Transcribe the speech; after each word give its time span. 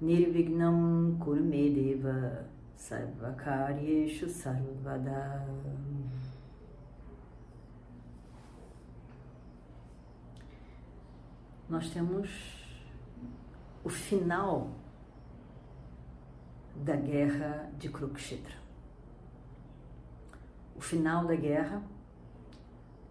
Nirvignam 0.00 1.16
Kurmedeva 1.18 2.46
Sarvakaryeshu 2.76 4.28
Sarvada 4.28 5.46
Nós 11.68 11.90
temos 11.90 12.30
o 13.82 13.88
final 13.88 14.70
da 16.76 16.94
guerra 16.94 17.72
de 17.78 17.88
Kurukshetra. 17.88 18.54
O 20.76 20.80
final 20.80 21.26
da 21.26 21.34
guerra 21.34 21.82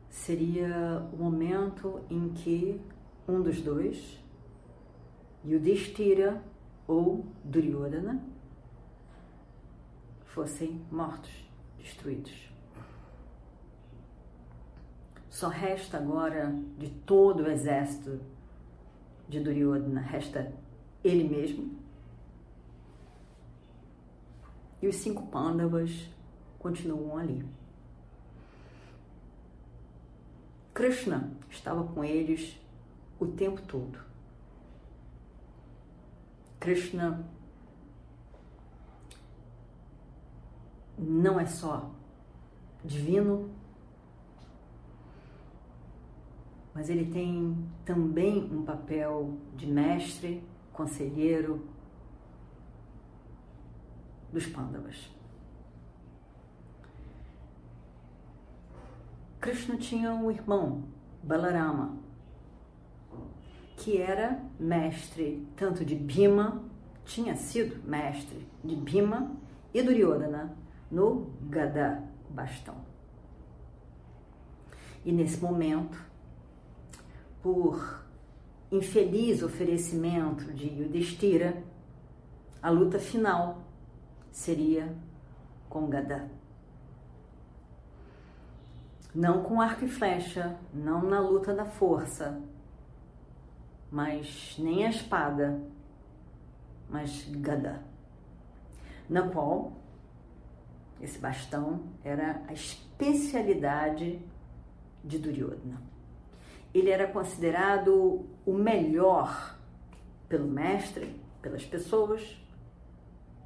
seria 0.10 1.06
o 1.12 1.18
momento 1.18 2.00
em 2.10 2.30
que 2.30 2.80
um 3.28 3.42
dos 3.42 3.60
dois, 3.60 4.24
Yudhishthira 5.44 6.42
ou 6.88 7.26
Duryodhana, 7.44 8.24
fossem 10.26 10.82
mortos, 10.92 11.32
destruídos. 11.78 12.50
Só 15.30 15.50
resta 15.50 15.98
agora 15.98 16.54
de 16.78 16.90
todo 16.90 17.44
o 17.44 17.52
exército 17.52 18.20
de 19.28 19.40
Duryodhana, 19.40 20.02
resta 20.02 20.54
ele 21.04 21.28
mesmo. 21.28 21.78
E 24.82 24.88
os 24.88 24.96
cinco 24.98 25.28
Pandavas 25.28 26.10
continuam 26.60 27.18
ali. 27.18 27.46
Krishna 30.74 31.32
estava 31.50 31.84
com 31.86 32.04
eles 32.04 32.60
o 33.20 33.26
tempo 33.26 33.62
todo. 33.62 33.98
Krishna 36.66 37.24
não 40.98 41.40
é 41.40 41.46
só 41.46 41.92
divino, 42.84 43.52
mas 46.74 46.90
ele 46.90 47.12
tem 47.12 47.56
também 47.86 48.52
um 48.52 48.66
papel 48.66 49.38
de 49.56 49.68
mestre, 49.68 50.44
conselheiro 50.74 51.68
dos 54.34 54.48
Pandavas. 54.48 55.12
Krishna 59.40 59.78
tinha 59.78 60.12
um 60.16 60.32
irmão, 60.32 60.86
Balarama, 61.22 62.05
que 63.78 63.98
era 64.02 64.40
mestre 64.60 65.46
tanto 65.56 65.84
de 65.84 65.96
Bhima, 65.96 66.64
tinha 67.04 67.36
sido 67.36 67.82
mestre 67.88 68.48
de 68.64 68.76
Bhima 68.76 69.32
e 69.74 69.82
Duryodhana 69.82 70.56
no 70.90 71.30
Gada 71.42 72.04
bastão. 72.30 72.76
E 75.04 75.12
nesse 75.12 75.40
momento, 75.40 75.98
por 77.44 78.04
infeliz 78.72 79.44
oferecimento 79.44 80.52
de 80.54 80.68
Yudhishthira, 80.68 81.64
a 82.62 82.70
luta 82.70 82.98
final 82.98 83.64
seria 84.32 84.96
com 85.70 85.88
Gada 85.88 86.28
não 89.16 89.42
com 89.42 89.62
arco 89.62 89.86
e 89.86 89.88
flecha, 89.88 90.58
não 90.74 91.02
na 91.02 91.22
luta 91.22 91.54
da 91.54 91.64
força, 91.64 92.38
mas 93.96 94.58
nem 94.60 94.86
a 94.86 94.90
espada, 94.90 95.58
mas 96.90 97.24
Gada, 97.38 97.82
na 99.10 99.30
qual 99.30 99.72
esse 101.00 101.18
bastão 101.18 101.80
era 102.04 102.44
a 102.46 102.52
especialidade 102.52 104.20
de 105.02 105.18
Duryodhana. 105.18 105.82
Ele 106.74 106.90
era 106.90 107.08
considerado 107.08 108.26
o 108.46 108.54
melhor 108.54 109.58
pelo 110.28 110.46
mestre, 110.46 111.18
pelas 111.42 111.64
pessoas, 111.64 112.38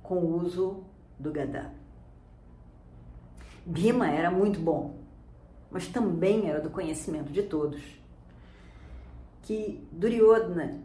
com 0.02 0.16
o 0.16 0.36
uso 0.36 0.84
do 1.20 1.32
Gada. 1.32 1.72
Bhima 3.64 4.10
era 4.10 4.32
muito 4.32 4.60
bom, 4.60 4.98
mas 5.70 5.88
também 5.88 6.50
era 6.50 6.60
do 6.60 6.72
conhecimento 6.72 7.32
de 7.32 7.44
todos, 7.44 7.99
que 9.50 9.84
Duryodhana 9.92 10.80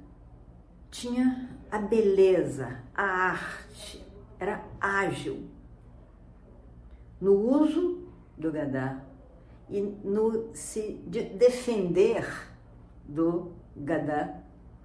tinha 0.91 1.51
a 1.71 1.79
beleza, 1.79 2.79
a 2.95 3.03
arte, 3.03 4.03
era 4.41 4.65
ágil 4.81 5.51
no 7.21 7.35
uso 7.35 8.09
do 8.39 8.51
Gadá 8.51 9.03
e 9.69 9.83
no 9.83 10.49
se 10.55 10.95
de 11.07 11.25
defender 11.25 12.27
do 13.05 13.53
Gadá 13.77 14.41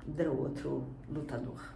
do 0.06 0.38
outro 0.38 0.86
lutador. 1.10 1.74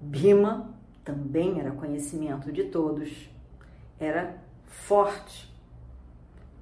Bhima 0.00 0.74
também 1.04 1.60
era 1.60 1.72
conhecimento 1.72 2.50
de 2.50 2.64
todos, 2.70 3.28
era 4.00 4.42
forte, 4.64 5.54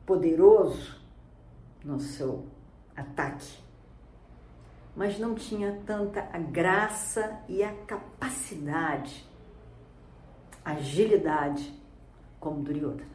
poderoso 0.04 1.00
no 1.84 2.00
seu 2.00 2.46
ataque, 3.00 3.58
mas 4.94 5.18
não 5.18 5.34
tinha 5.34 5.80
tanta 5.86 6.28
a 6.32 6.38
graça 6.38 7.40
e 7.48 7.62
a 7.62 7.72
capacidade, 7.84 9.28
agilidade 10.64 11.74
como 12.38 12.62
Duryodhana. 12.62 13.10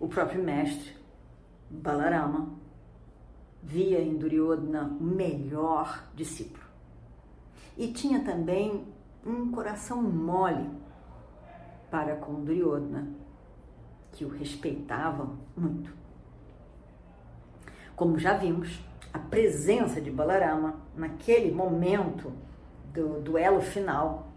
O 0.00 0.08
próprio 0.08 0.42
mestre 0.42 0.94
Balarama 1.70 2.52
via 3.62 4.00
em 4.00 4.16
Duryodhana 4.16 4.84
o 5.00 5.02
melhor 5.02 6.04
discípulo. 6.14 6.64
E 7.76 7.92
tinha 7.92 8.22
também 8.22 8.86
um 9.24 9.50
coração 9.50 10.02
mole 10.02 10.70
para 11.90 12.16
com 12.16 12.44
Duryodhana, 12.44 13.08
que 14.12 14.24
o 14.24 14.28
respeitavam 14.28 15.38
muito. 15.56 16.03
Como 17.96 18.18
já 18.18 18.34
vimos, 18.34 18.80
a 19.12 19.18
presença 19.18 20.00
de 20.00 20.10
Balarama 20.10 20.80
naquele 20.96 21.52
momento 21.52 22.32
do 22.92 23.20
duelo 23.20 23.60
final 23.60 24.28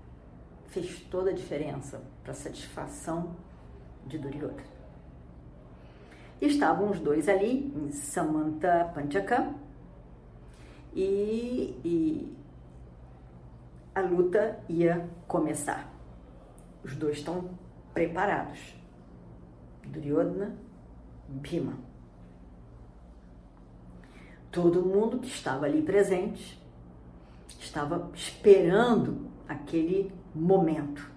fez 0.68 1.00
toda 1.10 1.32
a 1.32 1.34
diferença 1.34 2.02
para 2.22 2.32
a 2.32 2.36
satisfação 2.36 3.36
de 4.06 4.20
Duryodhana. 4.20 4.64
Estavam 6.40 6.92
os 6.92 7.00
dois 7.00 7.28
ali 7.28 7.74
em 7.76 7.92
Samanta 7.92 8.92
Panchaka 8.94 9.52
e, 10.94 11.80
e 11.84 12.38
a 13.96 14.02
luta 14.02 14.60
ia 14.70 15.10
começar. 15.28 15.92
Os 16.84 16.96
dois 16.96 17.18
estão 17.18 17.50
preparados. 17.92 18.76
Duryodhana, 19.84 20.56
Bhima. 21.28 21.87
Todo 24.52 24.82
mundo 24.82 25.20
que 25.20 25.28
estava 25.28 25.66
ali 25.66 25.82
presente 25.82 26.62
estava 27.60 28.10
esperando 28.14 29.28
aquele 29.48 30.12
momento. 30.34 31.10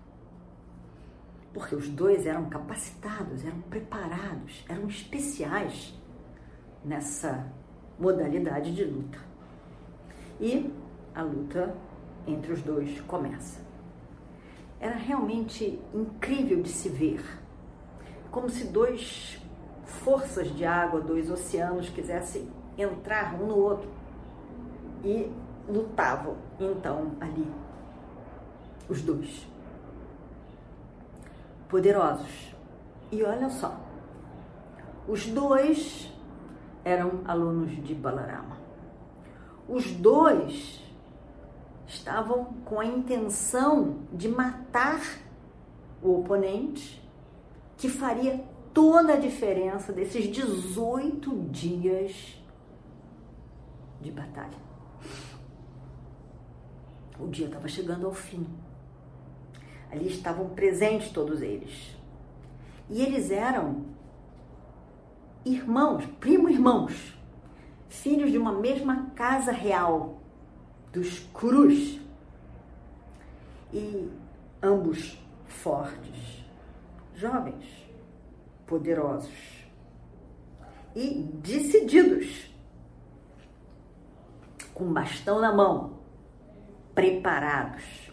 Porque 1.52 1.74
os 1.74 1.88
dois 1.88 2.26
eram 2.26 2.48
capacitados, 2.48 3.44
eram 3.44 3.60
preparados, 3.62 4.64
eram 4.68 4.86
especiais 4.86 5.94
nessa 6.84 7.50
modalidade 7.98 8.74
de 8.74 8.84
luta. 8.84 9.18
E 10.40 10.72
a 11.14 11.22
luta 11.22 11.74
entre 12.26 12.52
os 12.52 12.62
dois 12.62 13.00
começa. 13.02 13.60
Era 14.78 14.96
realmente 14.96 15.78
incrível 15.92 16.62
de 16.62 16.68
se 16.70 16.88
ver 16.88 17.22
como 18.30 18.48
se 18.48 18.64
dois 18.68 19.40
forças 19.84 20.54
de 20.54 20.64
água, 20.64 21.00
dois 21.00 21.30
oceanos 21.30 21.88
quisessem 21.88 22.48
entrar 22.76 23.34
um 23.34 23.46
no 23.46 23.56
outro. 23.56 23.88
E 25.04 25.30
lutavam 25.68 26.36
então 26.58 27.12
ali 27.20 27.46
os 28.88 29.02
dois. 29.02 29.46
Poderosos. 31.68 32.54
E 33.12 33.22
olha 33.22 33.48
só, 33.48 33.78
os 35.08 35.26
dois 35.26 36.12
eram 36.84 37.20
alunos 37.24 37.70
de 37.82 37.94
Balarama. 37.94 38.58
Os 39.68 39.90
dois 39.92 40.82
estavam 41.86 42.44
com 42.64 42.80
a 42.80 42.84
intenção 42.84 43.98
de 44.12 44.28
matar 44.28 45.00
o 46.02 46.20
oponente, 46.20 47.02
que 47.76 47.88
faria 47.88 48.44
toda 48.72 49.14
a 49.14 49.16
diferença 49.16 49.92
desses 49.92 50.26
18 50.26 51.30
dias 51.50 52.39
de 54.00 54.10
batalha. 54.10 54.58
O 57.18 57.26
dia 57.26 57.46
estava 57.46 57.68
chegando 57.68 58.06
ao 58.06 58.14
fim. 58.14 58.46
Ali 59.90 60.08
estavam 60.08 60.48
presentes 60.50 61.10
todos 61.10 61.42
eles. 61.42 61.96
E 62.88 63.02
eles 63.02 63.30
eram 63.30 63.84
irmãos, 65.44 66.04
primo-irmãos, 66.18 67.14
filhos 67.88 68.30
de 68.30 68.38
uma 68.38 68.52
mesma 68.52 69.10
casa 69.14 69.52
real, 69.52 70.20
dos 70.92 71.18
Cruz. 71.34 72.00
E 73.72 74.08
ambos 74.62 75.18
fortes, 75.46 76.44
jovens, 77.14 77.64
poderosos 78.66 79.60
e 80.94 81.22
decididos, 81.42 82.49
com 84.80 84.94
bastão 84.94 85.38
na 85.38 85.52
mão, 85.52 85.98
preparados. 86.94 88.10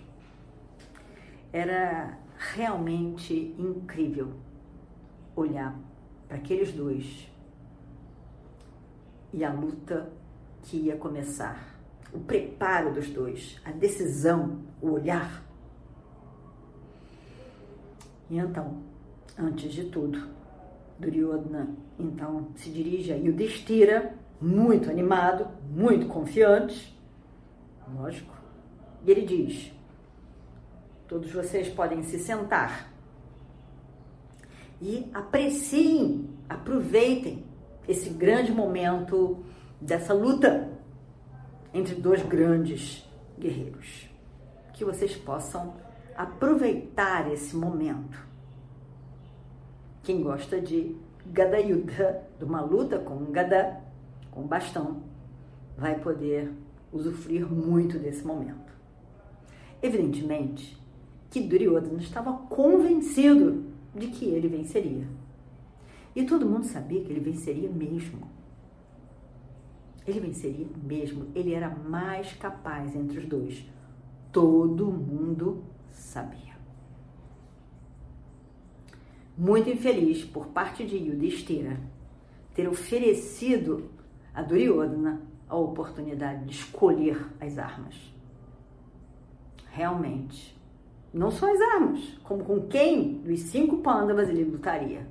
Era 1.54 2.20
realmente 2.38 3.56
incrível 3.58 4.34
olhar 5.34 5.80
para 6.28 6.36
aqueles 6.36 6.74
dois 6.74 7.32
e 9.32 9.46
a 9.46 9.54
luta 9.54 10.12
que 10.62 10.76
ia 10.76 10.98
começar. 10.98 11.80
O 12.12 12.20
preparo 12.20 12.94
dos 12.94 13.10
dois, 13.12 13.62
a 13.64 13.72
decisão, 13.72 14.60
o 14.82 14.90
olhar. 14.92 15.42
E 18.30 18.38
então, 18.38 18.84
antes 19.40 19.72
de 19.72 19.86
tudo, 19.86 20.28
Duryodhana 21.00 21.70
então 21.98 22.50
se 22.56 22.70
dirige 22.70 23.14
a 23.14 23.16
Yudhishthira, 23.16 24.14
muito 24.40 24.90
animado, 24.90 25.48
muito 25.70 26.08
confiante, 26.08 26.98
lógico, 27.96 28.36
e 29.06 29.12
ele 29.12 29.22
diz: 29.26 29.72
Todos 31.08 31.32
vocês 31.32 31.70
podem 31.70 32.04
se 32.04 32.20
sentar 32.20 32.92
e 34.82 35.10
apreciem, 35.14 36.30
aproveitem 36.48 37.44
esse 37.88 38.10
grande 38.10 38.52
momento 38.52 39.44
dessa 39.80 40.14
luta 40.14 40.70
entre 41.74 41.96
dois 41.96 42.22
grandes 42.24 43.08
guerreiros. 43.40 44.10
Que 44.74 44.86
vocês 44.86 45.16
possam 45.16 45.74
aproveitar 46.16 47.32
esse 47.32 47.56
momento. 47.56 48.28
Quem 50.04 50.22
gosta 50.22 50.62
de 50.62 50.96
Gadayuddha, 51.26 52.24
de 52.38 52.46
uma 52.46 52.62
luta 52.62 53.00
com 53.00 53.16
um 53.16 53.32
Gada, 53.32 53.82
com 54.38 54.46
bastão, 54.46 55.02
vai 55.76 56.00
poder 56.00 56.54
usufruir 56.94 57.52
muito 57.52 57.98
desse 57.98 58.24
momento. 58.24 58.72
Evidentemente 59.82 60.78
que 61.32 61.42
Duryodhana 61.42 61.98
estava 61.98 62.32
convencido 62.34 63.66
de 63.96 64.08
que 64.08 64.26
ele 64.26 64.48
venceria. 64.48 65.08
E 66.16 66.24
todo 66.24 66.46
mundo 66.46 66.66
sabia 66.66 67.04
que 67.04 67.12
ele 67.12 67.20
venceria 67.20 67.68
mesmo. 67.70 68.28
Ele 70.06 70.20
venceria 70.20 70.68
mesmo. 70.84 71.28
Ele 71.34 71.54
era 71.54 71.70
mais 71.70 72.34
capaz 72.34 72.96
entre 72.96 73.18
os 73.18 73.26
dois. 73.26 73.66
Todo 74.32 74.86
mundo 74.86 75.64
sabia. 75.90 76.56
Muito 79.36 79.70
infeliz 79.70 80.24
por 80.24 80.48
parte 80.48 80.86
de 80.86 80.96
Yudhishthira 80.96 81.80
ter 82.54 82.68
oferecido 82.68 83.97
a 84.38 84.44
Duryodhana 84.44 85.20
a 85.50 85.56
oportunidade 85.56 86.46
de 86.46 86.52
escolher 86.52 87.26
as 87.42 87.58
armas. 87.58 87.96
Realmente, 89.72 90.56
não 91.12 91.32
só 91.32 91.52
as 91.52 91.60
armas, 91.60 92.20
como 92.24 92.44
com 92.44 92.68
quem 92.68 93.14
dos 93.14 93.40
cinco 93.40 93.78
pândavas 93.78 94.30
ele 94.30 94.44
lutaria. 94.44 95.08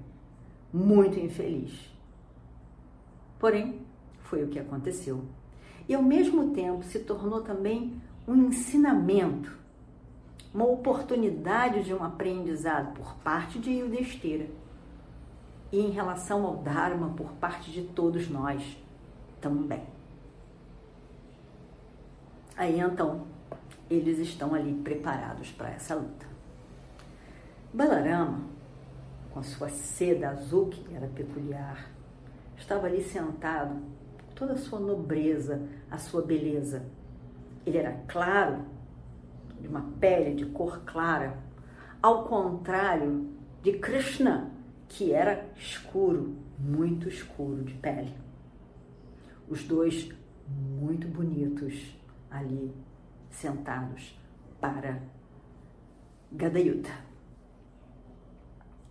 Muito 0.72 1.18
infeliz. 1.18 1.92
Porém, 3.36 3.80
foi 4.20 4.44
o 4.44 4.48
que 4.48 4.60
aconteceu. 4.60 5.24
E 5.88 5.94
ao 5.96 6.02
mesmo 6.02 6.52
tempo 6.52 6.84
se 6.84 7.00
tornou 7.00 7.40
também 7.40 8.00
um 8.28 8.36
ensinamento, 8.46 9.58
uma 10.54 10.66
oportunidade 10.66 11.82
de 11.82 11.92
um 11.92 12.04
aprendizado 12.04 12.94
por 12.94 13.16
parte 13.16 13.58
de 13.58 13.72
Yudhishthira 13.72 14.46
e 15.72 15.80
em 15.80 15.90
relação 15.90 16.46
ao 16.46 16.58
Dharma 16.58 17.08
por 17.08 17.32
parte 17.32 17.72
de 17.72 17.82
todos 17.82 18.28
nós 18.28 18.85
também. 19.40 19.82
Aí 22.56 22.80
então, 22.80 23.26
eles 23.90 24.18
estão 24.18 24.54
ali 24.54 24.72
preparados 24.74 25.50
para 25.52 25.70
essa 25.70 25.94
luta. 25.94 26.26
Balarama, 27.72 28.40
com 29.30 29.40
a 29.40 29.42
sua 29.42 29.68
seda 29.68 30.30
azul 30.30 30.68
que 30.68 30.94
era 30.94 31.06
peculiar, 31.08 31.90
estava 32.56 32.86
ali 32.86 33.02
sentado, 33.02 33.76
toda 34.34 34.54
a 34.54 34.58
sua 34.58 34.80
nobreza, 34.80 35.68
a 35.90 35.98
sua 35.98 36.22
beleza. 36.22 36.86
Ele 37.66 37.76
era 37.76 37.92
claro, 38.08 38.64
de 39.60 39.68
uma 39.68 39.90
pele 40.00 40.34
de 40.34 40.46
cor 40.46 40.80
clara, 40.86 41.36
ao 42.02 42.24
contrário 42.24 43.28
de 43.62 43.72
Krishna, 43.74 44.50
que 44.88 45.12
era 45.12 45.46
escuro, 45.56 46.34
muito 46.58 47.08
escuro 47.08 47.62
de 47.64 47.74
pele. 47.74 48.14
Os 49.48 49.64
dois 49.64 50.12
muito 50.48 51.06
bonitos 51.08 51.96
ali 52.30 52.74
sentados 53.30 54.18
para 54.60 55.00
Gadayuta. 56.32 56.90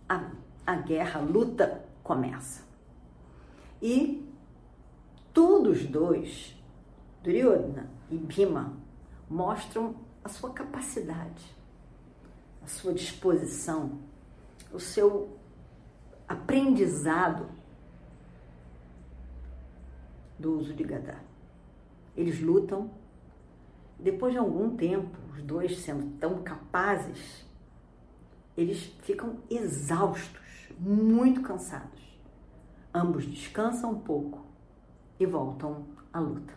A, 0.08 0.30
a 0.66 0.76
guerra, 0.76 1.20
a 1.20 1.22
luta 1.22 1.84
começa. 2.02 2.64
E 3.82 4.26
todos 5.32 5.84
dois, 5.84 6.56
Duryodhana 7.22 7.90
e 8.10 8.16
Bhima, 8.16 8.72
mostram 9.28 9.94
a 10.24 10.28
sua 10.28 10.50
capacidade, 10.50 11.54
a 12.62 12.66
sua 12.66 12.94
disposição, 12.94 13.98
o 14.72 14.80
seu 14.80 15.36
aprendizado 16.28 17.48
do 20.38 20.58
uso 20.58 20.74
de 20.74 20.84
Gada. 20.84 21.18
Eles 22.16 22.40
lutam 22.40 22.90
depois 23.98 24.32
de 24.32 24.38
algum 24.38 24.76
tempo, 24.76 25.16
os 25.32 25.42
dois 25.42 25.78
sendo 25.78 26.18
tão 26.18 26.42
capazes, 26.42 27.46
eles 28.56 28.84
ficam 29.02 29.38
exaustos, 29.48 30.68
muito 30.78 31.40
cansados. 31.40 32.02
Ambos 32.92 33.26
descansam 33.26 33.92
um 33.92 34.00
pouco 34.00 34.44
e 35.18 35.24
voltam 35.24 35.86
à 36.12 36.20
luta. 36.20 36.54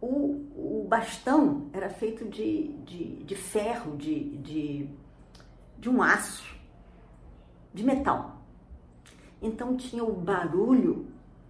O, 0.00 0.82
o 0.82 0.86
bastão 0.88 1.70
era 1.72 1.88
feito 1.88 2.26
de, 2.26 2.74
de, 2.84 3.24
de 3.24 3.34
ferro, 3.34 3.96
de, 3.96 4.36
de, 4.38 4.90
de 5.78 5.88
um 5.88 6.02
aço, 6.02 6.54
de 7.72 7.82
metal. 7.82 8.35
Então 9.40 9.76
tinha 9.76 10.04
o 10.04 10.12
barulho 10.12 11.06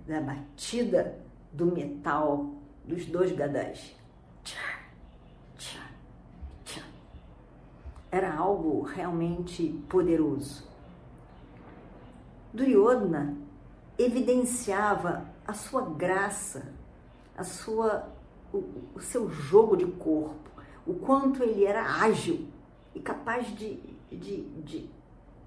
da 0.07 0.21
batida 0.21 1.19
do 1.53 1.67
metal 1.67 2.51
dos 2.85 3.07
dois 3.07 3.33
gadás. 3.33 3.95
Era 8.11 8.35
algo 8.35 8.83
realmente 8.83 9.69
poderoso. 9.89 10.67
Duryodhana 12.53 13.37
evidenciava 13.99 15.27
a 15.47 15.53
sua 15.53 15.83
graça, 15.83 16.73
a 17.37 17.45
sua, 17.45 18.09
o, 18.53 18.65
o 18.95 19.01
seu 19.01 19.29
jogo 19.29 19.77
de 19.77 19.87
corpo, 19.87 20.51
o 20.87 20.95
quanto 20.95 21.43
ele 21.43 21.65
era 21.65 21.83
ágil 21.83 22.49
e 22.95 23.01
capaz 23.01 23.55
de, 23.55 23.77
de, 24.11 24.45
de 24.63 24.91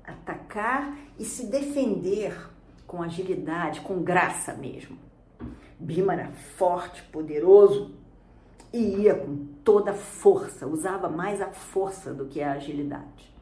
atacar 0.09 0.97
e 1.17 1.25
se 1.25 1.47
defender 1.47 2.35
com 2.85 3.01
agilidade, 3.01 3.81
com 3.81 4.01
graça 4.01 4.53
mesmo. 4.53 4.97
Bhima 5.79 6.13
era 6.13 6.31
forte, 6.31 7.03
poderoso 7.03 7.95
e 8.73 8.77
ia 8.77 9.15
com 9.15 9.45
toda 9.63 9.91
a 9.91 9.95
força, 9.95 10.67
usava 10.67 11.09
mais 11.09 11.41
a 11.41 11.49
força 11.49 12.13
do 12.13 12.25
que 12.25 12.41
a 12.41 12.53
agilidade. 12.53 13.33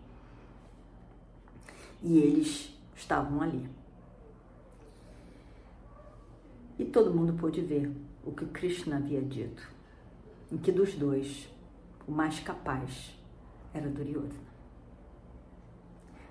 E 2.02 2.18
eles 2.18 2.78
estavam 2.96 3.42
ali. 3.42 3.70
E 6.78 6.86
todo 6.86 7.14
mundo 7.14 7.34
pôde 7.34 7.62
ver 7.62 7.92
o 8.24 8.32
que 8.32 8.46
Krishna 8.46 8.98
havia 8.98 9.22
dito, 9.22 9.68
em 10.52 10.58
que 10.58 10.72
dos 10.72 10.94
dois 10.94 11.50
o 12.08 12.12
mais 12.12 12.40
capaz 12.40 13.18
era 13.74 13.90
Duryodhana. 13.90 14.47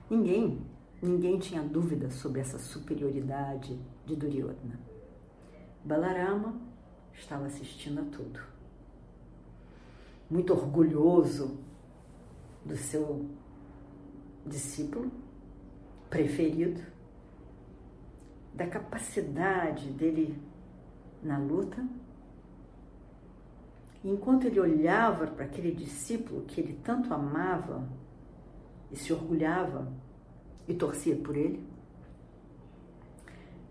Ninguém, 0.08 0.64
ninguém 1.02 1.36
tinha 1.38 1.62
dúvida 1.62 2.10
sobre 2.10 2.40
essa 2.40 2.58
superioridade 2.58 3.76
de 4.04 4.14
Duryodhana. 4.14 4.78
Balarama 5.84 6.60
estava 7.12 7.46
assistindo 7.46 8.00
a 8.00 8.04
tudo. 8.04 8.40
Muito 10.30 10.52
orgulhoso 10.52 11.58
do 12.64 12.76
seu 12.76 13.26
discípulo 14.44 15.10
preferido, 16.08 16.80
da 18.54 18.66
capacidade 18.66 19.90
dele 19.90 20.40
na 21.20 21.36
luta. 21.36 21.84
Enquanto 24.04 24.46
ele 24.46 24.60
olhava 24.60 25.26
para 25.26 25.44
aquele 25.44 25.72
discípulo 25.72 26.42
que 26.42 26.60
ele 26.60 26.78
tanto 26.84 27.12
amava 27.12 27.86
e 28.96 28.98
se 28.98 29.12
orgulhava 29.12 29.92
e 30.66 30.72
torcia 30.72 31.14
por 31.16 31.36
ele, 31.36 31.62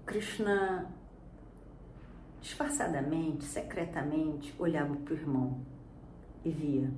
Krishna 0.06 0.88
disfarçadamente, 2.40 3.44
secretamente, 3.44 4.54
olhava 4.60 4.96
para 4.96 5.16
o 5.16 5.18
irmão 5.18 5.66
e 6.44 6.52
via 6.52 6.92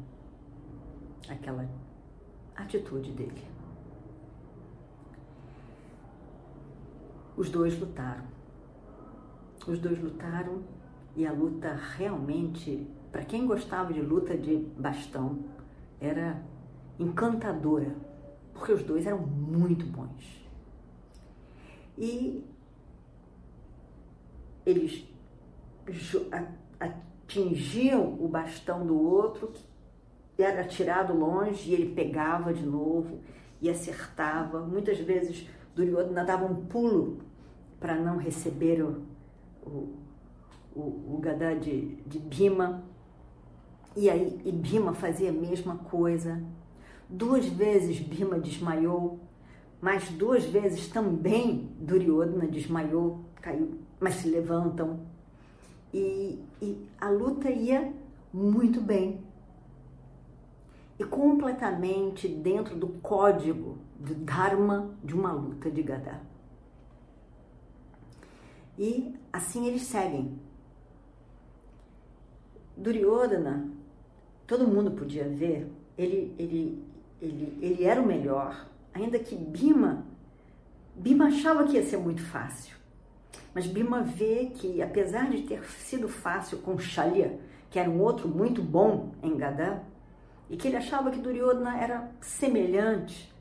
aquela 1.29 1.65
atitude 2.53 3.13
dele. 3.13 3.47
Os 7.37 7.49
dois 7.49 7.79
lutaram. 7.79 8.25
Os 9.65 9.79
dois 9.79 10.03
lutaram 10.03 10.63
e 11.15 11.25
a 11.25 11.31
luta 11.31 11.79
realmente, 11.95 12.85
para 13.09 13.23
quem 13.23 13.47
gostava 13.47 13.93
de 13.93 14.01
luta 14.01 14.37
de 14.37 14.57
bastão, 14.77 15.45
era 16.01 16.43
encantadora, 16.99 17.95
porque 18.57 18.73
os 18.73 18.83
dois 18.83 19.05
eram 19.05 19.19
muito 19.19 19.85
bons. 19.85 20.45
E 21.97 22.43
eles 24.65 25.07
atingiam 26.79 28.17
o 28.19 28.27
bastão 28.27 28.85
do 28.85 28.99
outro, 28.99 29.53
era 30.37 30.63
tirado 30.63 31.17
longe 31.17 31.69
e 31.69 31.73
ele 31.73 31.95
pegava 31.95 32.53
de 32.53 32.65
novo 32.65 33.19
e 33.61 33.69
acertava. 33.69 34.59
Muitas 34.59 34.99
vezes 34.99 35.47
Duryodhana 35.75 36.23
dava 36.23 36.45
um 36.45 36.65
pulo 36.65 37.19
para 37.79 37.95
não 37.95 38.17
receber 38.17 38.83
o, 38.83 39.03
o, 39.63 39.95
o, 40.75 41.15
o 41.15 41.19
Gadá 41.21 41.53
de, 41.53 41.95
de 42.05 42.19
Bhima. 42.19 42.83
E 43.95 44.09
aí 44.09 44.39
e 44.45 44.51
Bhima 44.51 44.93
fazia 44.93 45.29
a 45.29 45.33
mesma 45.33 45.77
coisa. 45.77 46.43
Duas 47.09 47.45
vezes 47.45 47.99
Bhima 47.99 48.39
desmaiou, 48.39 49.19
mas 49.79 50.09
duas 50.09 50.43
vezes 50.45 50.87
também 50.89 51.69
Duryodhana 51.79 52.47
desmaiou, 52.47 53.21
caiu, 53.41 53.79
mas 53.99 54.15
se 54.15 54.27
levantam 54.27 54.99
e, 55.93 56.43
e 56.61 56.87
a 56.99 57.09
luta 57.09 57.49
ia 57.49 57.93
muito 58.33 58.81
bem. 58.81 59.21
E 60.99 61.03
completamente 61.03 62.27
dentro 62.27 62.75
do 62.75 62.87
código 62.87 63.77
do 63.99 64.15
Dharma 64.15 64.91
de 65.03 65.13
uma 65.13 65.31
luta 65.31 65.69
de 65.69 65.83
Gadá. 65.83 66.19
E 68.77 69.15
assim 69.31 69.67
eles 69.67 69.83
seguem. 69.83 70.39
Duryodhana, 72.75 73.71
todo 74.45 74.67
mundo 74.67 74.91
podia 74.91 75.27
ver, 75.27 75.71
ele, 75.97 76.35
ele, 76.37 76.83
ele, 77.21 77.57
ele 77.61 77.83
era 77.83 78.01
o 78.01 78.05
melhor, 78.05 78.67
ainda 78.93 79.19
que 79.19 79.35
Bima, 79.35 80.05
Bima 80.95 81.25
achava 81.25 81.65
que 81.65 81.73
ia 81.73 81.83
ser 81.83 81.97
muito 81.97 82.21
fácil. 82.21 82.75
Mas 83.53 83.65
Bima 83.65 84.01
vê 84.01 84.51
que, 84.53 84.81
apesar 84.81 85.29
de 85.29 85.43
ter 85.43 85.63
sido 85.65 86.07
fácil 86.07 86.59
com 86.59 86.77
Shalya, 86.77 87.39
que 87.69 87.79
era 87.79 87.89
um 87.89 87.99
outro 88.01 88.27
muito 88.27 88.61
bom 88.61 89.11
em 89.21 89.35
Gadá, 89.35 89.81
e 90.49 90.55
que 90.55 90.67
ele 90.67 90.77
achava 90.77 91.11
que 91.11 91.19
Duryodhana 91.19 91.77
era 91.77 92.11
semelhante 92.21 93.33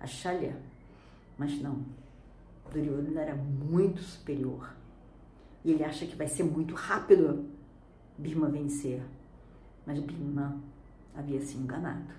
a 0.00 0.06
Shalya, 0.06 0.56
mas 1.38 1.60
não. 1.60 1.84
Duryodhana 2.72 3.20
era 3.20 3.34
muito 3.34 4.00
superior. 4.02 4.74
E 5.64 5.72
ele 5.72 5.84
acha 5.84 6.06
que 6.06 6.16
vai 6.16 6.26
ser 6.26 6.42
muito 6.42 6.74
rápido 6.74 7.46
Bima 8.16 8.48
vencer. 8.48 9.02
Mas 9.86 9.98
Bima 10.00 10.58
havia 11.14 11.40
se 11.40 11.56
enganado. 11.56 12.14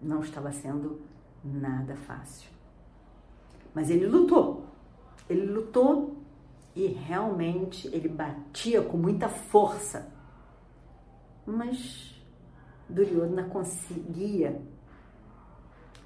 Não 0.00 0.20
estava 0.20 0.52
sendo 0.52 1.00
nada 1.42 1.96
fácil. 1.96 2.50
Mas 3.74 3.90
ele 3.90 4.06
lutou. 4.06 4.66
Ele 5.28 5.46
lutou 5.46 6.16
e 6.74 6.86
realmente 6.86 7.88
ele 7.88 8.08
batia 8.08 8.82
com 8.82 8.96
muita 8.96 9.28
força. 9.28 10.12
Mas 11.46 12.14
Duryodhana 12.88 13.44
conseguia, 13.44 14.60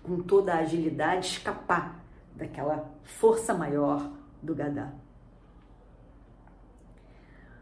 com 0.02 0.20
toda 0.22 0.54
a 0.54 0.58
agilidade, 0.58 1.26
escapar 1.26 2.04
daquela 2.34 2.90
força 3.04 3.54
maior 3.54 4.10
do 4.42 4.54
Gadá. 4.54 4.92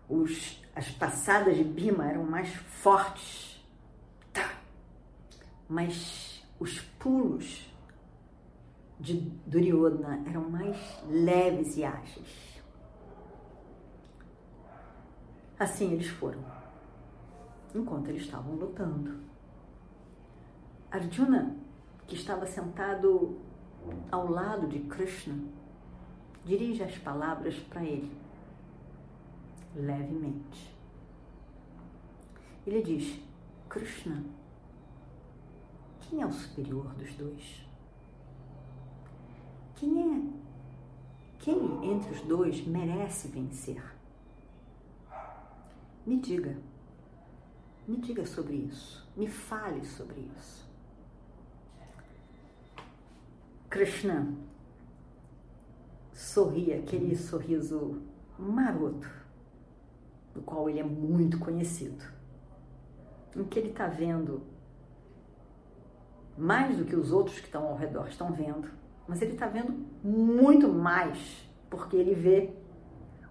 Os, 0.08 0.62
as 0.74 0.88
passadas 0.90 1.56
de 1.56 1.64
Bima 1.64 2.08
eram 2.08 2.24
mais 2.24 2.48
fortes. 2.54 3.45
Mas 5.68 6.46
os 6.58 6.80
pulos 6.80 7.72
de 8.98 9.20
Duryodhana 9.46 10.22
eram 10.28 10.48
mais 10.48 10.76
leves 11.08 11.76
e 11.76 11.84
ágeis. 11.84 12.62
Assim 15.58 15.92
eles 15.92 16.08
foram, 16.08 16.44
enquanto 17.74 18.08
eles 18.08 18.22
estavam 18.22 18.54
lutando. 18.54 19.20
Arjuna, 20.90 21.56
que 22.06 22.14
estava 22.14 22.46
sentado 22.46 23.38
ao 24.10 24.30
lado 24.30 24.66
de 24.68 24.80
Krishna, 24.80 25.36
dirige 26.44 26.82
as 26.82 26.96
palavras 26.98 27.58
para 27.58 27.82
ele, 27.82 28.16
levemente. 29.74 30.74
Ele 32.66 32.82
diz: 32.82 33.20
Krishna, 33.68 34.24
quem 36.08 36.22
é 36.22 36.26
o 36.26 36.32
superior 36.32 36.94
dos 36.94 37.14
dois? 37.14 37.66
Quem 39.74 39.98
é? 39.98 40.22
Quem 41.40 41.92
entre 41.92 42.12
os 42.12 42.20
dois 42.22 42.66
merece 42.66 43.28
vencer? 43.28 43.82
Me 46.06 46.20
diga, 46.20 46.56
me 47.86 47.96
diga 47.96 48.24
sobre 48.24 48.54
isso, 48.54 49.04
me 49.16 49.26
fale 49.26 49.84
sobre 49.84 50.20
isso. 50.36 50.66
Krishna 53.68 54.32
sorria 56.12 56.78
aquele 56.78 57.16
sorriso 57.16 58.00
maroto, 58.38 59.10
do 60.32 60.40
qual 60.42 60.70
ele 60.70 60.78
é 60.78 60.84
muito 60.84 61.38
conhecido, 61.38 62.04
em 63.34 63.44
que 63.44 63.58
ele 63.58 63.70
está 63.70 63.88
vendo 63.88 64.55
mais 66.36 66.76
do 66.76 66.84
que 66.84 66.96
os 66.96 67.12
outros 67.12 67.38
que 67.38 67.46
estão 67.46 67.66
ao 67.66 67.76
redor 67.76 68.08
estão 68.08 68.32
vendo, 68.32 68.68
mas 69.06 69.22
ele 69.22 69.32
está 69.32 69.46
vendo 69.46 69.74
muito 70.02 70.68
mais, 70.68 71.48
porque 71.70 71.96
ele 71.96 72.14
vê 72.14 72.50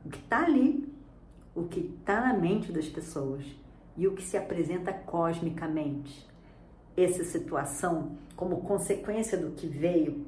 o 0.06 0.10
que 0.10 0.20
está 0.20 0.44
ali 0.44 0.96
o 1.56 1.64
que 1.64 1.80
está 1.80 2.20
na 2.20 2.34
mente 2.34 2.72
das 2.72 2.88
pessoas 2.88 3.46
e 3.96 4.06
o 4.08 4.14
que 4.14 4.22
se 4.22 4.36
apresenta 4.36 4.92
cosmicamente. 4.92 6.28
Essa 6.98 7.24
situação, 7.24 8.18
como 8.36 8.62
consequência 8.62 9.38
do 9.38 9.52
que 9.52 9.66
veio 9.66 10.26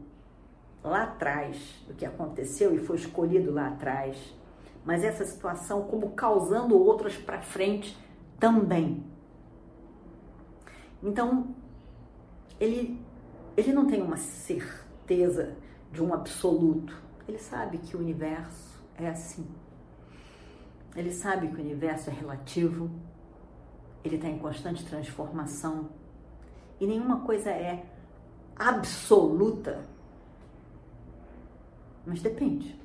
lá 0.81 1.03
atrás, 1.03 1.84
do 1.86 1.93
que 1.93 2.05
aconteceu 2.05 2.74
e 2.74 2.79
foi 2.79 2.96
escolhido 2.96 3.51
lá 3.51 3.67
atrás, 3.67 4.34
mas 4.86 5.03
essa 5.03 5.25
situação 5.25 5.84
como 5.84 6.12
causando 6.12 6.79
outras 6.81 7.17
para 7.17 7.41
frente 7.41 7.98
também. 8.39 9.03
Então, 11.03 11.53
ele, 12.60 13.00
ele 13.56 13.74
não 13.74 13.86
tem 13.88 14.02
uma 14.02 14.18
certeza 14.18 15.56
de 15.92 16.02
um 16.02 16.14
absoluto. 16.14 16.96
Ele 17.28 17.38
sabe 17.40 17.78
que 17.78 17.96
o 17.96 18.00
universo 18.00 18.82
é 18.98 19.08
assim 19.10 19.46
Ele 20.96 21.12
sabe 21.12 21.50
que 21.50 21.58
o 21.58 21.64
universo 21.64 22.10
é 22.10 22.14
relativo, 22.14 22.90
ele 24.04 24.16
está 24.16 24.28
em 24.28 24.40
constante 24.40 24.86
transformação 24.86 25.90
e 26.80 26.88
nenhuma 26.88 27.22
coisa 27.22 27.50
é 27.52 27.86
absoluta. 28.56 29.86
Mas 32.06 32.22
depende, 32.22 32.80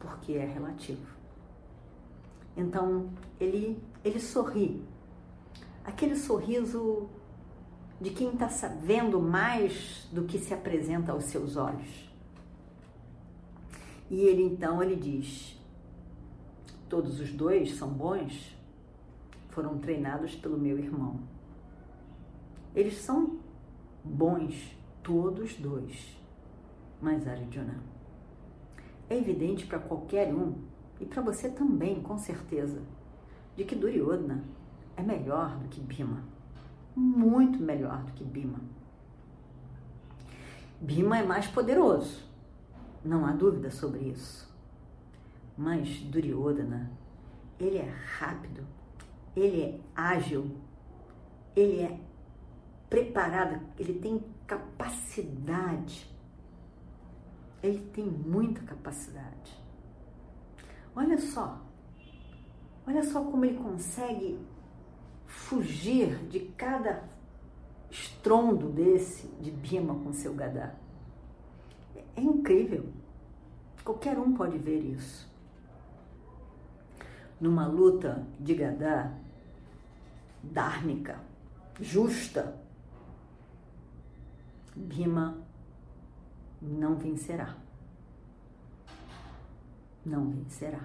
porque 0.00 0.32
é 0.32 0.44
relativo. 0.44 1.06
Então 2.56 3.10
ele, 3.38 3.80
ele 4.02 4.18
sorri, 4.18 4.82
aquele 5.84 6.16
sorriso 6.16 7.08
de 8.00 8.10
quem 8.10 8.32
está 8.32 8.48
sabendo 8.48 9.20
mais 9.20 10.08
do 10.12 10.24
que 10.24 10.38
se 10.38 10.54
apresenta 10.54 11.12
aos 11.12 11.24
seus 11.24 11.56
olhos. 11.56 12.08
E 14.10 14.20
ele 14.20 14.42
então 14.42 14.82
ele 14.82 14.96
diz: 14.96 15.58
todos 16.88 17.20
os 17.20 17.32
dois 17.32 17.76
são 17.76 17.88
bons, 17.88 18.56
foram 19.50 19.78
treinados 19.78 20.34
pelo 20.34 20.58
meu 20.58 20.78
irmão. 20.78 21.20
Eles 22.74 22.98
são 22.98 23.38
bons, 24.04 24.76
todos 25.02 25.54
dois. 25.54 26.16
Mas 27.00 27.26
Arjuna, 27.26 27.82
é 29.10 29.16
evidente 29.16 29.66
para 29.66 29.78
qualquer 29.78 30.34
um, 30.34 30.54
e 31.00 31.04
para 31.04 31.22
você 31.22 31.48
também, 31.48 32.02
com 32.02 32.18
certeza, 32.18 32.82
de 33.56 33.64
que 33.64 33.74
Duryodhana 33.74 34.44
é 34.96 35.02
melhor 35.02 35.56
do 35.58 35.68
que 35.68 35.80
Bhima. 35.80 36.37
Muito 36.98 37.60
melhor 37.60 38.02
do 38.02 38.12
que 38.12 38.24
Bhima. 38.24 38.58
Bhima 40.80 41.18
é 41.18 41.22
mais 41.22 41.46
poderoso, 41.46 42.24
não 43.04 43.24
há 43.24 43.30
dúvida 43.30 43.70
sobre 43.70 44.00
isso. 44.00 44.52
Mas 45.56 46.00
Duryodhana, 46.00 46.90
ele 47.58 47.78
é 47.78 47.88
rápido, 48.18 48.66
ele 49.36 49.62
é 49.62 49.80
ágil, 49.94 50.56
ele 51.54 51.82
é 51.82 52.00
preparado, 52.90 53.60
ele 53.78 54.00
tem 54.00 54.24
capacidade. 54.44 56.10
Ele 57.62 57.78
tem 57.92 58.06
muita 58.06 58.60
capacidade. 58.62 59.56
Olha 60.96 61.18
só, 61.18 61.60
olha 62.86 63.04
só 63.04 63.22
como 63.22 63.44
ele 63.44 63.58
consegue 63.58 64.38
fugir 65.28 66.16
de 66.28 66.40
cada 66.40 67.04
estrondo 67.90 68.70
desse 68.70 69.28
de 69.40 69.50
Bima 69.50 69.94
com 69.94 70.12
seu 70.12 70.34
Gadá. 70.34 70.74
É 72.16 72.20
incrível. 72.20 72.90
Qualquer 73.84 74.18
um 74.18 74.34
pode 74.34 74.58
ver 74.58 74.80
isso. 74.80 75.28
Numa 77.40 77.66
luta 77.66 78.26
de 78.40 78.54
Gadá 78.54 79.12
dármica, 80.42 81.20
justa, 81.80 82.58
Bima 84.74 85.38
não 86.60 86.96
vencerá. 86.96 87.56
Não 90.04 90.30
vencerá. 90.30 90.80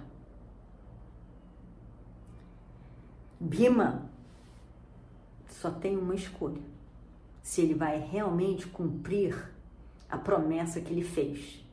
Bima 3.40 4.13
só 5.64 5.70
tem 5.70 5.96
uma 5.96 6.14
escolha: 6.14 6.60
se 7.42 7.62
ele 7.62 7.72
vai 7.72 7.98
realmente 7.98 8.66
cumprir 8.66 9.50
a 10.10 10.18
promessa 10.18 10.78
que 10.78 10.92
ele 10.92 11.02
fez 11.02 11.64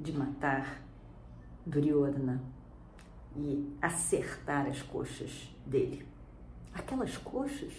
de 0.00 0.12
matar 0.12 0.82
Duryodhana 1.64 2.42
e 3.36 3.72
acertar 3.80 4.66
as 4.66 4.82
coxas 4.82 5.48
dele. 5.64 6.04
Aquelas 6.74 7.16
coxas 7.16 7.72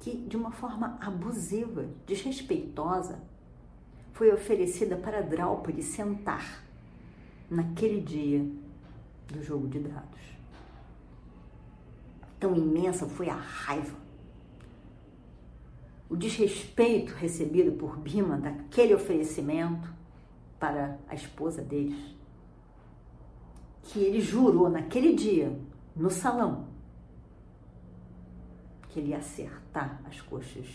que, 0.00 0.16
de 0.16 0.36
uma 0.36 0.50
forma 0.50 0.98
abusiva, 1.00 1.86
desrespeitosa, 2.04 3.22
foi 4.12 4.32
oferecida 4.32 4.96
para 4.96 5.22
Draupadi 5.22 5.84
sentar 5.84 6.64
naquele 7.48 8.00
dia 8.00 8.44
do 9.28 9.40
jogo 9.40 9.68
de 9.68 9.78
dados. 9.78 10.33
Tão 12.44 12.54
imensa 12.54 13.06
foi 13.06 13.30
a 13.30 13.34
raiva, 13.34 13.96
o 16.10 16.14
desrespeito 16.14 17.14
recebido 17.14 17.72
por 17.72 17.96
Bima 17.96 18.36
daquele 18.36 18.92
oferecimento 18.92 19.90
para 20.60 20.98
a 21.08 21.14
esposa 21.14 21.62
deles, 21.62 22.14
que 23.84 23.98
ele 23.98 24.20
jurou 24.20 24.68
naquele 24.68 25.14
dia, 25.14 25.58
no 25.96 26.10
salão, 26.10 26.68
que 28.90 29.00
ele 29.00 29.12
ia 29.12 29.16
acertar 29.16 30.02
as 30.04 30.20
coxas 30.20 30.66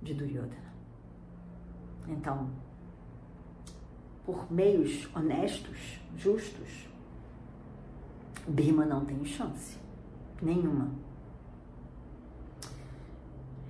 de 0.00 0.14
Duryodhana. 0.14 0.72
Então, 2.06 2.52
por 4.24 4.48
meios 4.48 5.08
honestos, 5.12 5.98
justos, 6.16 6.86
Bhima 8.46 8.84
não 8.84 9.04
tem 9.04 9.24
chance 9.24 9.76
nenhuma. 10.40 10.90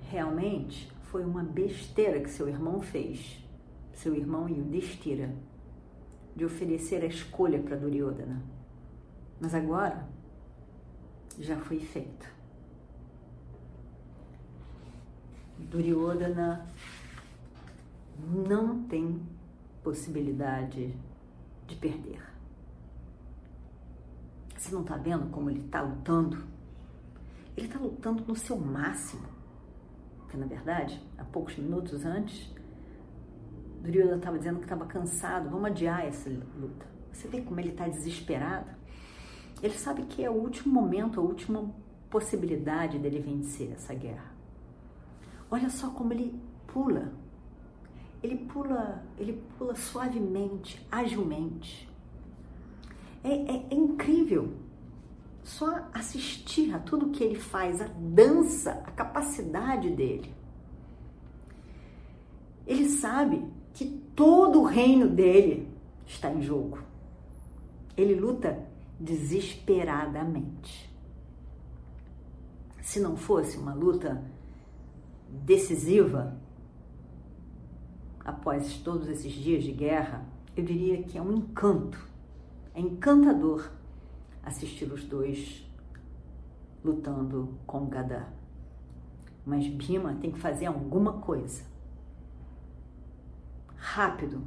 Realmente 0.09 0.91
foi 1.03 1.25
uma 1.25 1.43
besteira 1.43 2.19
que 2.19 2.29
seu 2.29 2.47
irmão 2.47 2.79
fez, 2.81 3.43
seu 3.93 4.15
irmão 4.15 4.47
Yudhishthira, 4.47 5.33
de 6.35 6.45
oferecer 6.45 7.03
a 7.03 7.07
escolha 7.07 7.59
para 7.59 7.75
Duryodhana. 7.75 8.41
Mas 9.39 9.55
agora 9.55 10.07
já 11.39 11.57
foi 11.57 11.79
feito. 11.79 12.27
Duryodhana 15.57 16.67
não 18.47 18.83
tem 18.83 19.21
possibilidade 19.83 20.95
de 21.65 21.75
perder. 21.75 22.36
Você 24.57 24.73
não 24.73 24.81
está 24.81 24.97
vendo 24.97 25.29
como 25.29 25.49
ele 25.49 25.61
está 25.61 25.81
lutando? 25.81 26.43
Ele 27.55 27.67
está 27.67 27.79
lutando 27.79 28.23
no 28.27 28.35
seu 28.35 28.57
máximo. 28.57 29.27
Porque, 30.17 30.35
na 30.35 30.45
verdade, 30.45 31.01
há 31.17 31.23
poucos 31.23 31.55
minutos 31.57 32.03
antes, 32.03 32.53
Duryodhana 33.81 34.17
estava 34.17 34.37
dizendo 34.37 34.57
que 34.57 34.65
estava 34.65 34.85
cansado. 34.85 35.49
Vamos 35.49 35.67
adiar 35.67 36.05
essa 36.05 36.29
luta. 36.29 36.85
Você 37.11 37.27
vê 37.27 37.41
como 37.41 37.59
ele 37.59 37.69
está 37.69 37.87
desesperado? 37.87 38.69
Ele 39.61 39.73
sabe 39.73 40.03
que 40.03 40.23
é 40.23 40.29
o 40.29 40.33
último 40.33 40.73
momento, 40.73 41.19
a 41.19 41.23
última 41.23 41.71
possibilidade 42.09 42.99
dele 42.99 43.19
vencer 43.19 43.71
essa 43.71 43.93
guerra. 43.93 44.31
Olha 45.49 45.69
só 45.69 45.89
como 45.89 46.13
ele 46.13 46.39
pula. 46.67 47.13
Ele 48.21 48.35
pula, 48.35 49.03
ele 49.17 49.41
pula 49.57 49.75
suavemente, 49.75 50.85
agilmente. 50.91 51.86
É, 53.27 53.33
é, 53.33 53.67
é 53.71 53.75
incrível 53.75 54.53
só 55.43 55.89
assistir 55.93 56.73
a 56.73 56.79
tudo 56.79 57.09
que 57.09 57.21
ele 57.21 57.35
faz, 57.35 57.81
a 57.81 57.87
dança, 57.87 58.71
a 58.85 58.91
capacidade 58.91 59.89
dele. 59.89 60.33
Ele 62.65 62.87
sabe 62.87 63.45
que 63.73 63.85
todo 64.15 64.61
o 64.61 64.65
reino 64.65 65.09
dele 65.09 65.69
está 66.05 66.31
em 66.31 66.41
jogo. 66.41 66.79
Ele 67.97 68.15
luta 68.15 68.65
desesperadamente. 68.97 70.89
Se 72.81 73.01
não 73.01 73.17
fosse 73.17 73.57
uma 73.57 73.73
luta 73.73 74.23
decisiva, 75.29 76.37
após 78.23 78.77
todos 78.77 79.09
esses 79.09 79.33
dias 79.33 79.65
de 79.65 79.73
guerra, 79.73 80.25
eu 80.55 80.63
diria 80.63 81.03
que 81.03 81.17
é 81.17 81.21
um 81.21 81.33
encanto, 81.33 82.07
é 82.77 82.79
encantador 82.79 83.71
assistir 84.43 84.85
os 84.93 85.03
dois 85.03 85.67
lutando 86.85 87.57
com 87.65 87.87
Gadá. 87.87 88.29
Mas 89.43 89.67
Bima 89.67 90.13
tem 90.21 90.31
que 90.31 90.37
fazer 90.37 90.67
alguma 90.67 91.13
coisa. 91.13 91.63
Rápido. 93.75 94.43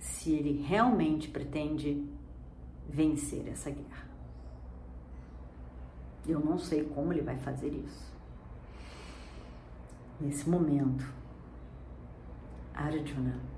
Se 0.00 0.32
ele 0.32 0.62
realmente 0.62 1.28
pretende 1.28 2.10
vencer 2.88 3.46
essa 3.46 3.70
guerra. 3.70 4.08
Eu 6.26 6.40
não 6.40 6.58
sei 6.58 6.82
como 6.82 7.12
ele 7.12 7.22
vai 7.22 7.38
fazer 7.38 7.72
isso 7.72 8.12
nesse 10.20 10.48
momento, 10.48 11.06
Arjuna 12.72 13.54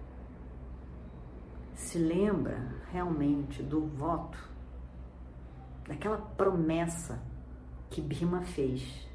se 1.76 1.98
lembra 1.98 2.58
realmente 2.92 3.62
do 3.62 3.86
voto, 3.86 4.38
daquela 5.86 6.18
promessa 6.18 7.22
que 7.90 8.00
Bhima 8.00 8.42
fez 8.42 9.06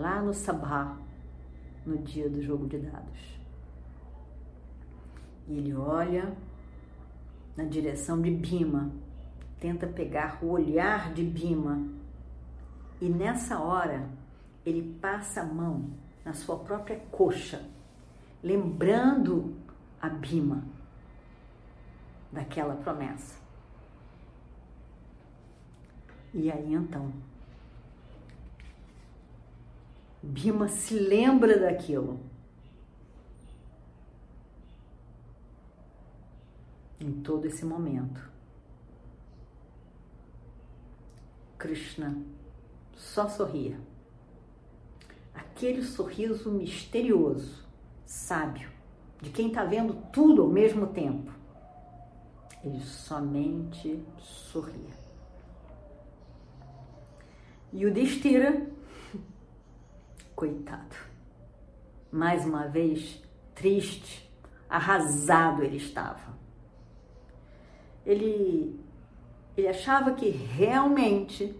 lá 0.00 0.20
no 0.20 0.32
Sabha, 0.32 0.96
no 1.86 1.98
dia 1.98 2.28
do 2.28 2.42
jogo 2.42 2.66
de 2.66 2.78
dados. 2.78 3.40
E 5.46 5.58
ele 5.58 5.74
olha 5.74 6.36
na 7.56 7.64
direção 7.64 8.20
de 8.20 8.30
Bima, 8.30 8.90
tenta 9.58 9.86
pegar 9.86 10.38
o 10.42 10.50
olhar 10.50 11.12
de 11.12 11.24
Bima. 11.24 11.86
E 13.00 13.08
nessa 13.08 13.58
hora, 13.58 14.08
ele 14.64 14.98
passa 15.00 15.42
a 15.42 15.46
mão 15.46 15.90
na 16.24 16.32
sua 16.32 16.58
própria 16.58 17.00
coxa, 17.10 17.62
lembrando 18.42 19.56
a 20.00 20.08
Bima 20.08 20.64
daquela 22.32 22.74
promessa. 22.76 23.40
E 26.32 26.50
aí 26.50 26.72
então, 26.72 27.12
Bima 30.22 30.68
se 30.68 30.94
lembra 30.94 31.58
daquilo. 31.58 32.20
Em 37.00 37.12
todo 37.22 37.46
esse 37.46 37.64
momento, 37.64 38.30
Krishna 41.58 42.22
só 42.94 43.26
sorria. 43.26 43.80
Aquele 45.34 45.82
sorriso 45.82 46.50
misterioso, 46.50 47.64
sábio, 48.04 48.70
de 49.20 49.30
quem 49.30 49.48
está 49.48 49.64
vendo 49.64 49.94
tudo 50.12 50.42
ao 50.42 50.48
mesmo 50.48 50.86
tempo. 50.88 51.30
Ele 52.64 52.80
somente 52.80 54.02
sorria. 54.18 54.98
E 57.72 57.86
o 57.86 57.92
Destira, 57.92 58.66
coitado, 60.34 60.96
mais 62.10 62.44
uma 62.44 62.66
vez 62.66 63.22
triste, 63.54 64.28
arrasado 64.68 65.62
ele 65.62 65.76
estava. 65.76 66.38
Ele, 68.04 68.78
ele 69.56 69.68
achava 69.68 70.12
que 70.12 70.28
realmente 70.30 71.54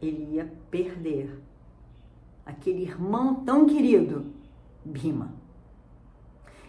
ele 0.00 0.36
ia 0.36 0.52
perder 0.70 1.42
aquele 2.46 2.82
irmão 2.82 3.44
tão 3.44 3.66
querido, 3.66 4.32
Bima. 4.84 5.47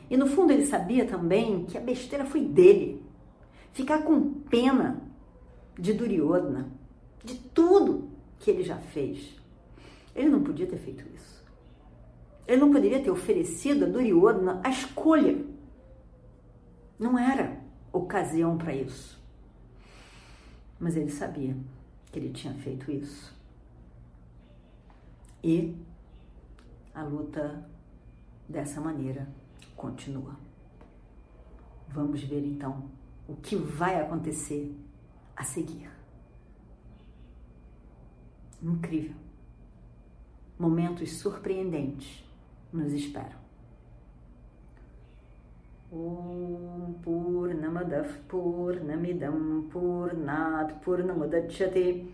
E 0.09 0.17
no 0.17 0.27
fundo 0.27 0.51
ele 0.51 0.65
sabia 0.65 1.05
também 1.05 1.65
que 1.65 1.77
a 1.77 1.81
besteira 1.81 2.25
foi 2.25 2.41
dele. 2.41 3.03
Ficar 3.71 4.03
com 4.03 4.33
pena 4.41 5.01
de 5.77 5.93
Duryodhana, 5.93 6.71
de 7.23 7.35
tudo 7.35 8.09
que 8.39 8.49
ele 8.49 8.63
já 8.63 8.77
fez. 8.77 9.35
Ele 10.15 10.29
não 10.29 10.43
podia 10.43 10.65
ter 10.65 10.77
feito 10.77 11.05
isso. 11.13 11.43
Ele 12.47 12.61
não 12.61 12.71
poderia 12.71 13.01
ter 13.01 13.11
oferecido 13.11 13.85
a 13.85 13.87
Duryodhana 13.87 14.59
a 14.63 14.69
escolha. 14.69 15.45
Não 16.97 17.17
era 17.17 17.61
ocasião 17.93 18.57
para 18.57 18.73
isso. 18.73 19.19
Mas 20.79 20.95
ele 20.95 21.11
sabia 21.11 21.55
que 22.11 22.17
ele 22.17 22.31
tinha 22.31 22.53
feito 22.55 22.91
isso. 22.91 23.37
E 25.43 25.75
a 26.93 27.03
luta 27.03 27.63
dessa 28.47 28.81
maneira 28.81 29.27
continua. 29.79 30.37
Vamos 31.87 32.21
ver 32.21 32.45
então 32.45 32.91
o 33.27 33.35
que 33.35 33.55
vai 33.55 33.99
acontecer 33.99 34.75
a 35.35 35.43
seguir. 35.43 35.89
Incrível. 38.61 39.15
Momentos 40.59 41.13
surpreendentes 41.13 42.23
nos 42.73 42.91
esperam. 42.91 43.39
Om 45.91 46.93
Purnamadav 47.01 48.19
Purnamidam 48.27 49.63
Purnat 49.71 50.73
Purnamudachyate 50.83 52.13